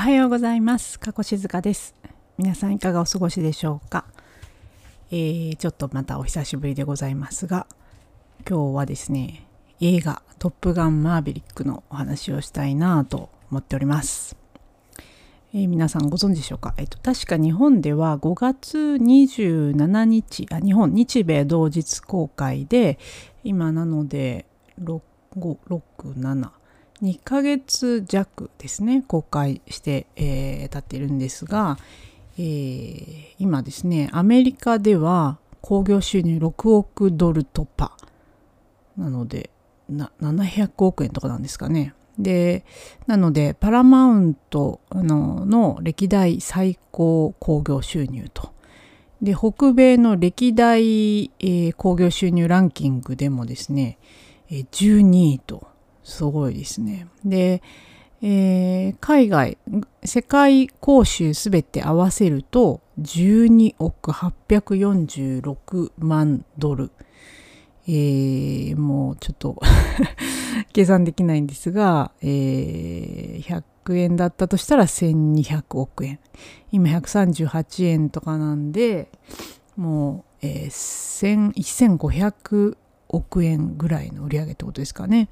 [0.00, 0.98] おはようございます。
[0.98, 1.94] 加古静香です。
[2.38, 4.06] 皆さんいかがお過ごしでしょうか、
[5.10, 7.66] えー、ちょっとまたお久しぶりでございますが、
[8.48, 9.46] 今日はですね、
[9.78, 14.38] 映画トップガンマーヴェリックのお話をしたいなと思っております。
[15.52, 22.98] えー皆さんご存知でしょうか、えっと、確か日本では5月27日あ日本日米同日公開で
[23.44, 24.46] 今なので
[24.80, 25.02] 6、
[25.36, 26.59] 5、6、7
[27.02, 31.78] 2ヶ月弱ですね公開して、えー経っているんですが、
[32.38, 37.92] えー今ですねアメリカでは興行収入6億ドル突破
[38.96, 39.50] なので
[39.88, 41.94] な700億円とかなんですかね。
[42.18, 42.64] で
[43.06, 48.52] なのでパラマウントのの歴代最高興行収入と。
[49.22, 53.98] で北米の歴代えー収入ランキングでもですね、
[54.50, 55.69] えー12位と
[56.10, 57.06] すごいですね。
[57.24, 57.62] で、
[58.22, 59.56] えー海外
[60.04, 66.90] 世界公衆すべて合わせると12億846万ドル、
[67.86, 69.58] えーもうちょっと
[70.74, 76.18] 計算できないんですが、えー100円だったとしたら1200億円
[76.70, 79.08] 今138円とかなんで
[79.76, 81.52] もう、えー1000
[81.96, 82.76] 1500
[83.10, 85.28] 億円ぐらいの売り上げってことですかね。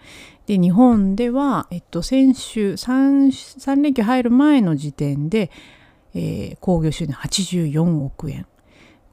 [0.46, 5.50] で日本では、えっと、先週 3, 3連休入る前の時点で、
[6.14, 8.46] えー興行収入84億円。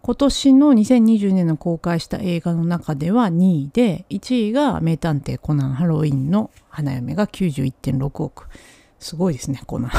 [0.01, 8.47] 今年の2020年の公開した映画の中では2位で1位が「名探偵コナンハロウィン」の花嫁が91.6億。
[8.99, 9.91] すごいですねコナン。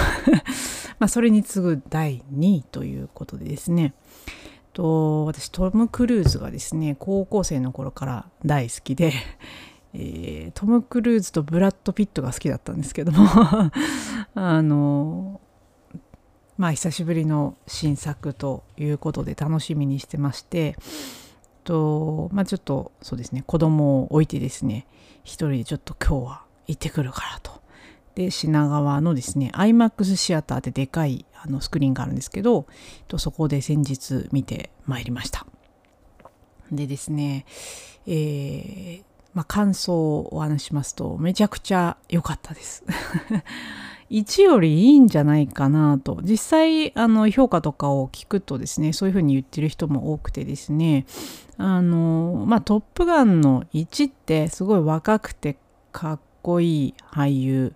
[0.99, 3.95] まあそれに次ぐ第2位ということでですね。
[4.77, 9.15] と私トム・クルーズがですね高校生の頃から大好きで、
[9.95, 13.27] えートム・クルーズとブラッド・ピットが好きだったんですけども
[14.35, 15.41] あの
[16.59, 20.77] まあ久しぶりの新作ということで楽しみにしてまして
[21.65, 24.87] とまあちょっとそうですね子供を置いてですね
[25.25, 27.66] 一人でちょっと今日は行ってくるからと。
[28.17, 32.67] で品川のですね IMAX シアターってでかいあのスクリーンがあるんですけど
[33.09, 35.47] とそこで先日見てまいりました。
[36.73, 37.45] でですね、
[38.07, 39.03] えー
[39.35, 42.85] まあ、感想をお話ししますとめちゃくちゃ良かったです。
[44.11, 51.07] 1よりいいんじゃないかなと実際あの評価とかを聞くとですねそういうふうに言ってる人も多くてですね
[51.59, 55.59] あのまあ「トップガン」の1ってすごい若くて
[55.93, 57.75] かっこいい俳優。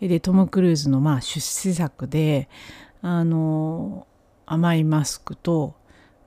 [0.00, 2.48] でトム・クルーズのまあ出世作で
[3.02, 4.06] あの
[4.46, 5.74] 甘いマスクと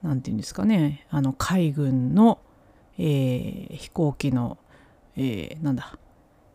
[0.01, 1.05] 何て言うんですかね。
[1.09, 2.39] あの海軍の、
[2.97, 4.57] えー飛行機の、
[5.15, 5.97] えーなんだ。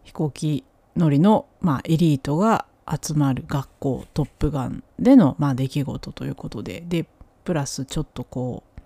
[0.02, 0.64] 飛行機
[0.94, 6.84] 乗りの、まあ、エリートが集まる学校トップガンでの、まあ、出来事ということで。
[6.86, 7.06] で
[7.44, 8.80] プラスちょっとこう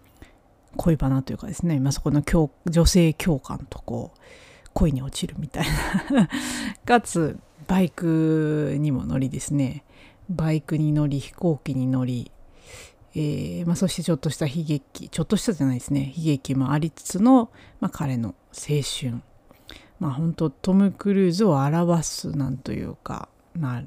[0.76, 4.18] 恋バナというかですね、まあ、そこの教女性教官とこう
[4.78, 5.66] 恋に落ちるみたい
[6.10, 6.28] な。
[6.86, 9.84] かつバイクにも乗りですね。
[10.30, 12.30] バイクに乗り飛行機に乗り、
[13.14, 15.08] えーまあ、そしてちょっとした悲劇。
[15.08, 16.14] ちょっとしたじゃないですね。
[16.16, 17.50] 悲劇もありつつの、
[17.80, 19.20] まあ、彼の青春。
[19.98, 23.82] まあ本当トム・クルーズを表すなんというか、まあ、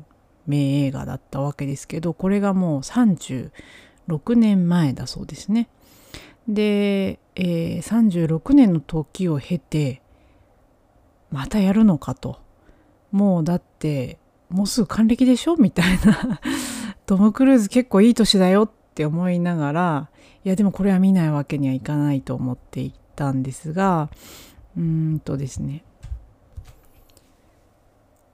[0.45, 3.51] 名映画だったわけですけどこれがもう36
[4.35, 5.69] 年前だそうですね。
[6.49, 10.01] で、えー36年の時を経て
[11.31, 12.39] またやるのかと。
[13.11, 14.19] もうだって
[14.49, 16.39] もうすぐ還暦でしょみたいな。
[17.05, 20.09] トム・クルーズ結構いい年だよって思いながら。
[20.43, 24.09] いやでもこれは見ないわけにはいかないと思っていたんですが。
[24.77, 25.83] うーんとですね。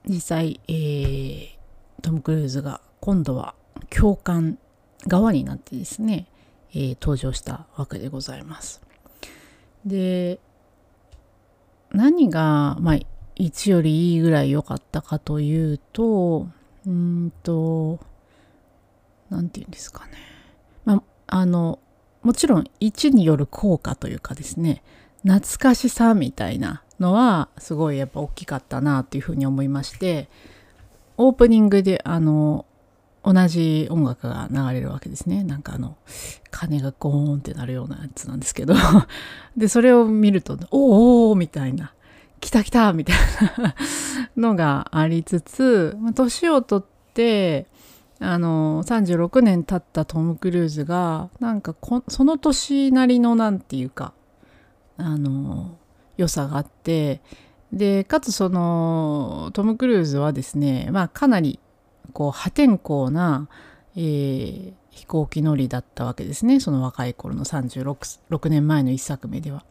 [0.06, 1.58] 実際、えー
[2.00, 3.54] トム・クルーズが今度は
[3.90, 4.58] 教官
[5.06, 6.26] 側になってですね、
[6.72, 8.82] えー登場したわけでございます。
[9.84, 10.40] で
[11.92, 12.98] 何が、まあ、
[13.36, 16.48] 1よりいいぐらい良かったかというと
[16.86, 18.00] うんと
[19.30, 20.12] 何て言うんですかね。
[20.84, 21.78] まああの
[22.22, 24.82] もちろん1による効果というかですね
[25.22, 30.28] 懐かしさみたいなのはすごいやっぱ大きかったなっていうふうに思いまして
[31.16, 32.66] オープニングであの
[33.24, 35.44] 同じ音楽が流れるわけですね。
[35.44, 35.96] なんかあの
[36.50, 38.74] 鐘がゴーンってなるようなやつなんですけど。
[39.56, 41.92] でそれを見ると「おーおーみたいな
[42.40, 43.16] 「来た来た!」みたい
[43.58, 43.74] な
[44.36, 47.66] のがありつつ年を取って
[48.20, 51.74] あの36年経ったトム・クルーズがなんか
[52.08, 54.12] その年なりのなんていうか
[54.96, 55.76] あの
[56.16, 57.20] 良さがあって。
[57.70, 61.58] でかつそのトム・クルーズはですねまあかなり
[62.18, 63.46] こう破天荒な、
[63.94, 69.64] えー、飛行機乗りだったわけですねその若い頃の36年前の1作目では。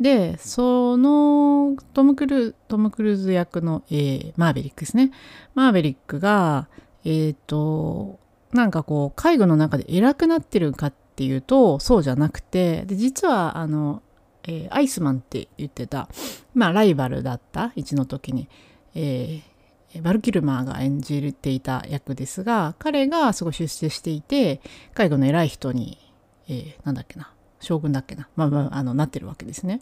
[0.00, 5.12] でそのトム・クルトム・クルーズ役の、えー、マーベリックですね
[5.54, 6.66] マーベリックが
[7.04, 8.18] えっ、ー、と
[8.52, 14.02] なんかこう介護の中で偉くなってるかっていうとそうじゃなくてで実はあの、
[14.48, 16.08] えー、アイスマンって言ってた
[16.54, 18.48] まあライバルだった一の時に、
[18.96, 19.57] えー、
[20.02, 24.60] バルキルマーが演じていた役ですが彼がすごい出世していて
[24.94, 25.98] 介護の偉い人に、
[26.48, 29.80] えー、なんだっけな将軍だっけな、まあまあ、あのなってるわけですね。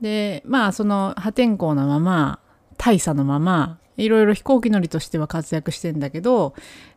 [0.00, 2.40] でまあその破天荒なまま
[2.76, 6.54] 大佐のままいろいろ飛行機乗りとしては活躍してんだけど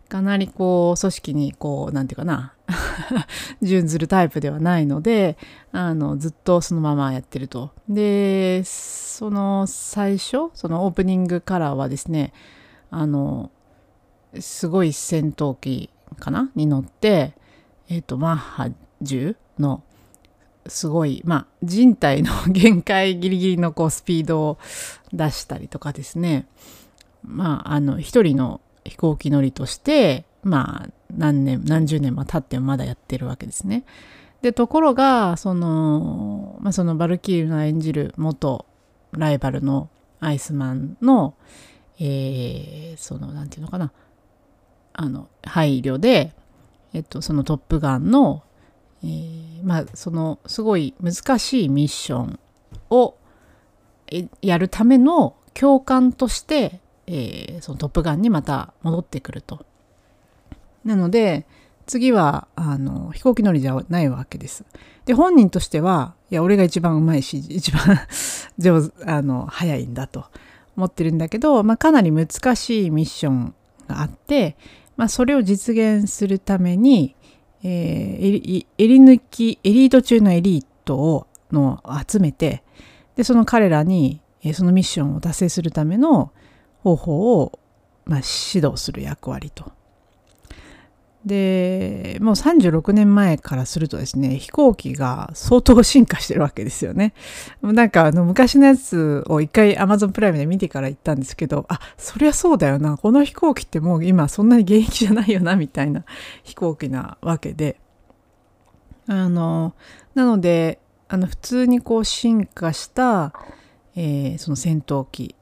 [0.08, 2.54] かなりこう組織にこう何て言うかな。
[3.62, 5.38] 準ずるタイプではないので
[5.72, 7.72] あのずっとそのままやってると。
[7.88, 12.34] でその最初そのオープニングカラーはですね
[12.90, 13.52] あの
[14.40, 16.50] すごい戦闘機かな？
[16.56, 17.36] に乗って
[17.88, 18.70] えっ、ー、とマッハ
[19.04, 19.84] 10の
[20.68, 24.58] すごい、まあ、人体の限界ギリギリのこうスピードを
[25.14, 26.48] 出したりとかですね、
[27.24, 33.86] まあ、あの、一人の飛行機乗りとして、まあ、何年、何十年も経ってもまだやってるわけですね。
[34.42, 38.66] で、ところが、その、まあ、そのバルキリーの演じる元
[39.12, 39.90] ライバルの
[40.20, 41.36] アイスマンの、
[42.00, 43.92] えー、その、なんていうのかな、
[44.94, 46.34] あの、配慮で、
[46.94, 48.44] えっと、そのトップガンの
[49.06, 52.40] えー、まあそのすごい難しいミッション
[52.90, 53.16] を
[54.42, 59.66] やるための教官として、えー、そのトップガンにまた戻ってくると。
[60.84, 61.46] なので
[61.88, 64.66] 次はあの飛行機乗りじゃないわけです。
[65.06, 68.00] で本人としてはいや俺が一番うまいし一番
[68.58, 70.26] 上手あの早いんだと
[70.76, 73.54] 思ってるんだけど、まあ、かなり難しいミッション
[73.88, 74.58] があって、
[74.98, 77.16] まあ、それを実現するために、
[77.64, 82.64] えー、襟抜き、エリート中のエリートをの集めて、
[83.16, 86.32] で、その彼らに、えー、そのミッションを達成するための
[86.86, 87.60] 方法を、
[88.06, 88.22] まあ、
[88.54, 89.72] 指導する役割と。
[91.26, 97.16] でもう36年前からするとですね飛行機が相当進化してるわけですよね。
[97.64, 102.96] なんかあの昔のやつを一回 Amazon プライムで見てから行ったんですけどあそりゃそうだよな。
[102.98, 106.04] この飛行機ってもう今そんなに現役じゃないよなみたいな
[106.44, 107.80] 飛行機なわけで。
[109.08, 109.74] あの
[110.14, 113.34] なのであの普通にこう進化した、
[113.96, 115.36] えー、その戦闘機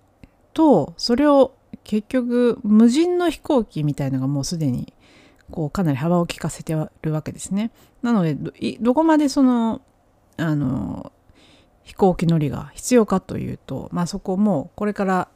[0.54, 1.54] とそれを
[1.84, 4.94] 結局無人の飛行機みたいのがもうすでに
[5.52, 7.72] こうかなり幅を利かせてるわけですね。
[8.02, 8.36] なので
[8.80, 9.82] どこまでその
[10.38, 11.12] あの
[11.84, 15.28] 飛行機乗りが必要かというと、まあ、そこもこれから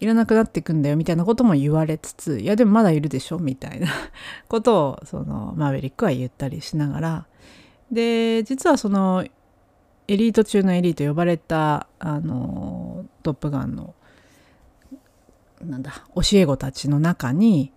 [0.00, 3.88] いらなくなっていくんだよみたいなことも言われつついやでもまだいるでしょみたいな
[4.48, 7.26] ことをそのマーヴェリックは言ったりしながら
[7.92, 9.26] で実はその
[10.08, 13.94] エリート中のエリート呼ばれたあのトップガンの
[15.60, 17.72] なんだ教え子たちの中に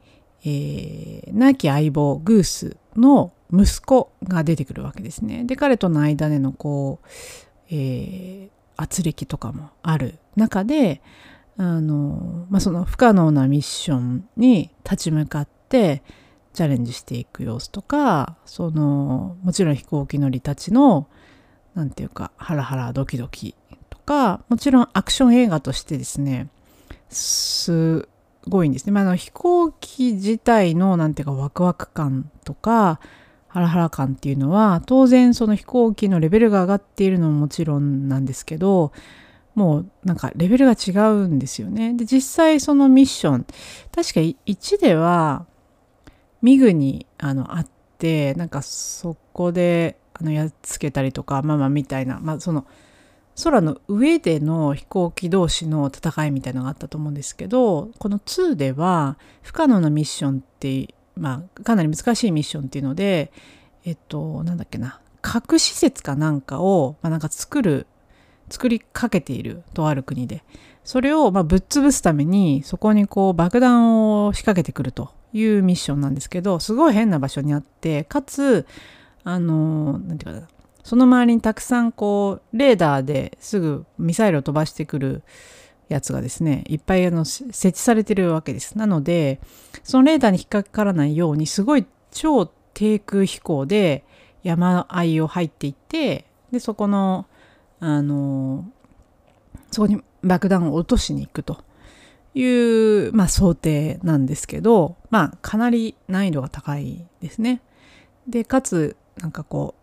[0.45, 5.43] えー、亡き相棒グースの息子が出てくるわけですね。
[5.45, 7.07] で彼との間でのこう、
[7.69, 11.01] えー、圧力とかもある中で
[11.57, 16.03] あの、まあ、その不可能なミッションに立ち向かって
[16.53, 21.07] チャレンジしていく様子とかそのもちろん飛行機乗りたちの
[21.73, 23.55] 何て言うかハラハラドキドキ
[23.89, 26.49] とかもちろんアクション映画としてですね
[27.13, 28.07] す
[28.47, 28.91] ごいんですね。
[28.91, 32.99] まあ、あの飛行機自体のなんていうかワクワク感とか
[33.47, 38.91] ハラハラ感っていうのは当然その飛行機のレベルが上がっているのももちろんなんですけど
[39.55, 41.93] もうなんかレベルが違うんですよね。
[41.93, 43.45] で実際そのミッション
[43.95, 45.45] 確か1では
[46.41, 47.67] ミグにあのあっ
[47.97, 52.65] てなんかそこであのやっつけたりとかまあまあみたいなまあその
[53.41, 63.31] 空の上での飛行機同士の戦いみたいのがあったと思うんですけどこの2では不可能なミッションってまあかなり難しいミッションっていうので
[63.85, 67.87] えっとなんだっけな核施設かなんかを、まあ、なんか作る
[68.49, 70.43] 作りかけているとある国で
[70.83, 78.67] それをまあぶっ潰すためにそこにこう爆弾を仕掛けてくるというミッションなんですけどすごい変な場所にあってかつ
[79.23, 80.47] あのなんていうかな
[80.83, 85.23] その周りにたくさんこうレーダーですぐミサイルを飛ばしてくる
[85.89, 89.39] やつがですねいっぱいあの設置されてるわけですなので
[89.83, 94.03] そのレーダーに引っかからないようにすごい超低空飛行で
[94.43, 97.25] 山あいを入っていってでそこの
[97.79, 98.65] あの
[99.71, 101.63] そこに爆弾を落としに行くと
[102.35, 102.45] い
[103.07, 107.61] う、まあ、想定なんですけど、まあ、かなり難易度が高いですね。
[108.27, 109.75] でかつなんかこ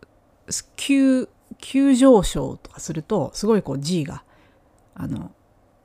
[0.75, 1.29] 急
[1.59, 4.23] 急上昇とかするとすごいこう G が
[4.95, 5.31] あの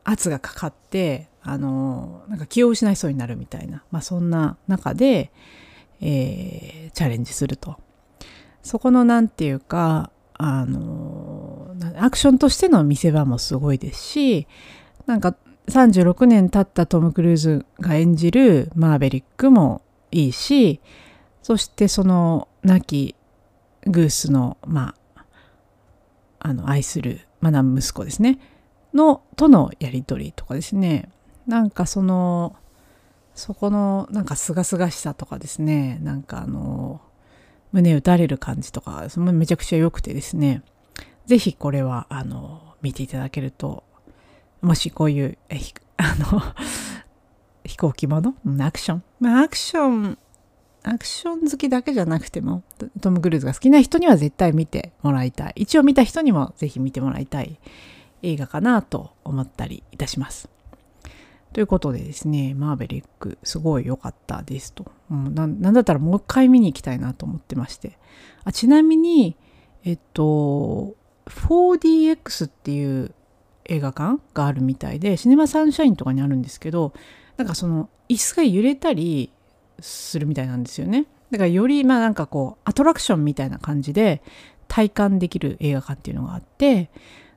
[0.05, 5.31] 圧がかかってあのなんか気を失いそうになるみたいな、まあ、そんな中で、
[6.01, 7.77] えー、チャレンジすると。
[8.63, 14.49] そこの何て言うかあのアクションとしての見せ場もすごいですし
[15.07, 15.37] なんか
[15.69, 20.81] 36年経ったトム・クルーズが演じるマーベリックもいいし
[21.43, 23.15] そしてその亡き
[23.87, 25.25] グースのまあ
[26.41, 28.39] あの愛するマナム息子ですね。
[28.95, 31.11] のとのやり取りとかですね。
[31.47, 32.57] なんかその
[33.35, 35.99] そこのなんかすがすがしさとかですね。
[36.03, 37.01] なんかあの
[37.73, 40.63] 胸打たれる感じとかそのめちゃくちゃ良くてですね。
[41.27, 43.85] 是非これはあの見ていただけると
[44.63, 45.39] もしこういう
[45.99, 46.43] あの
[47.65, 48.35] 飛行機もの？
[48.65, 49.03] アクション。
[49.21, 50.19] まアクション
[50.89, 52.63] アクション好きだけじゃなくても
[53.01, 57.59] トム・クルーズが好きな人には絶対見てもらいたい一応見た人にもぜひ見てもらいたい
[58.23, 60.49] 映画かなと思ったりいたします。
[61.53, 64.85] ということでですね、マーベリックすごい良かったですと。
[65.11, 67.99] うん、なんだったらもう一回見に行きたいなと思ってまして。
[68.45, 69.37] あちなみに、
[69.83, 70.95] えっと、
[71.27, 73.15] 4DX っていう
[73.65, 76.93] 映画館があるみたいで、シネマサンシャインとかにあるんですけど、
[77.39, 79.33] なんかその椅子が揺れたり
[79.81, 81.07] するみたいなんですよね。
[81.31, 84.23] だからよりまあなんかこうアトラクションみたいな感じで
[84.69, 86.91] 体感できる映画館っていうのがあって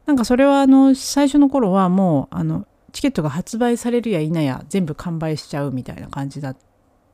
[0.06, 6.58] なんかそれはあの最初の頃はもうあのチケットが発売されるや否や全部完売しちゃうみたいな感じだっ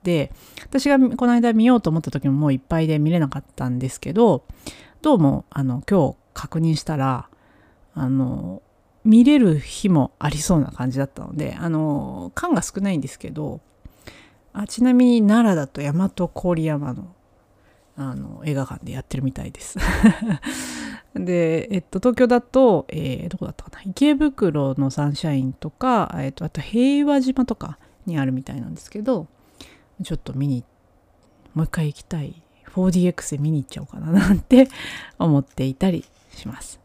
[0.04, 0.32] て
[0.64, 4.46] 私がこの間見ようと思った時ももういっぱいで見れなかったんですけど
[5.02, 7.30] どうもあの今日確認したら
[7.94, 8.62] あの
[9.04, 13.62] 見れる日もありそうな感じだったのであの缶が少ないんですけど
[14.58, 17.14] あちなみに奈良だと大和郡山の
[17.98, 19.78] あの映画館でやってるみたいです。
[21.16, 23.82] で、えっと、東京だと、えー、どこだったかな。
[23.86, 29.28] 池袋のサンシャインとか、えっと、あと平和島とかにあるみたいなんですけど
[30.04, 30.66] ちょっと見に
[31.54, 32.42] もう一回行きたい。
[32.74, 34.68] 4DX で見に行っちゃおうかななんて
[35.18, 36.82] 思っていたりします。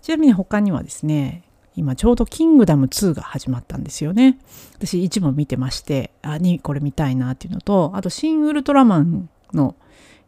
[0.00, 1.44] ちなみに他にはですね
[1.80, 4.38] 今ちょうど「キングダム2」が始まったんですよね
[4.74, 9.74] 私一部見てましてあにこれ見たいなっていうのとあと「シン・ウルトラマン」の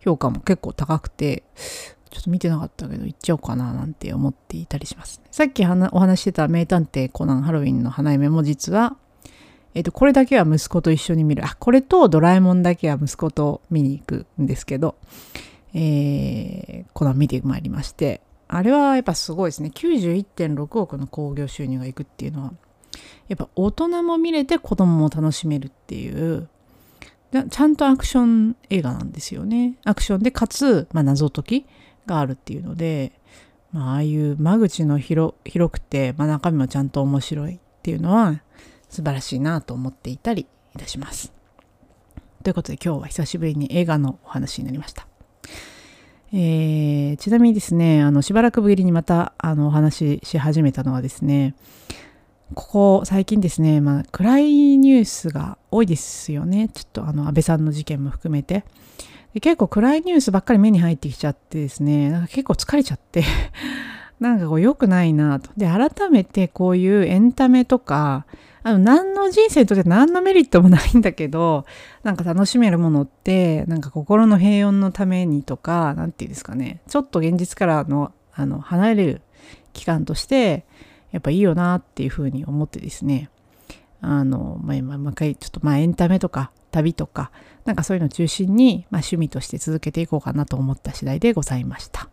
[0.00, 1.44] 評価も結構高くて
[2.11, 5.23] ちょっと見てなかったけど行っちゃおうかななんて思っていたりします。
[5.30, 8.97] さっきお話してた名探偵コナンハロウィンの花嫁も実は、
[9.75, 11.44] えっ、ー、と、これだけは息子と一緒に見る。
[11.47, 14.97] あ、これとドラえもんだけは息子と見に行くんですけど、
[15.73, 18.21] えー、コナン見てまいりまして、
[18.54, 19.71] あれはやっぱすごいですね。
[19.75, 22.52] 91.6億の興行収入がいくっていうのは、
[23.28, 26.49] やっぱ大人も見れて子供も楽しめるっていう、
[27.49, 29.78] ちゃんとアクション映画なんですよね。
[29.85, 31.66] アクションでかつ、まあ、謎解き
[32.04, 33.12] があるっていうので、
[33.73, 38.42] まあ、ああいう間口の広くて、まあ、中身もちゃんと面白いっていうのは
[38.90, 41.32] 素晴らしいなと思っていたりいたします。
[42.44, 45.06] ということで今日は久しぶりに映画のお話になりました。
[46.34, 51.54] えー、ちなみにですね、あのしばらくぶりにまたあのお話しし始めたのはですね、
[52.54, 56.68] ここ最近ですね、まあ、暗いニュースが多いですよね。
[56.68, 58.64] ちょっとあの安倍さんの事件も含めて。
[59.34, 63.24] で結構暗いニュースばっかり目に入ってきちゃってですね、なんか結構疲れちゃって
[64.23, 65.50] なんかこう良くないなと。
[65.57, 68.25] で、改めてこういうエンタメとか、
[68.62, 71.67] あの、何の人生にとって何のメリットもないんだけど、
[72.05, 79.23] なんか楽しめるものって、なんか心の平穏のためにとか、何て言うんですかね、ちょっと現実からの、あの、離れる
[79.73, 80.64] 期間として、
[81.11, 83.29] やっぱいいよなっていうふうに思ってですね、
[84.00, 87.33] あの、ま、今、もう一回、ちょっとまあエンタメとか、旅とか、
[87.64, 92.12] なんかそういうのを中心に、まあ、趣味として続けていこうかなと思った次第でございました。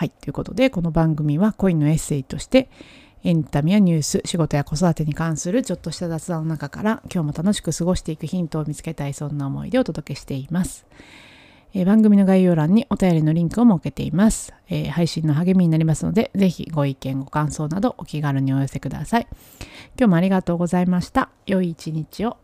[0.00, 0.08] はい。
[0.08, 2.70] ということで、この番組は恋のエッセイとして、
[3.22, 10.86] エンタメやニュース、仕事や子育てに関するちょっとした雑談の中から今日も楽しく過ごしていくヒントを見つけたいそんな思いでお届けしています。
[11.74, 19.26] えー、番組の概要欄にお便りのリンクを設けています、えー、配信の励みになりますので、ぜひご意見、ご感想などお気軽にお寄せください。
[19.98, 21.28] 今日もありがとうございました。
[21.44, 22.38] 良い一日を。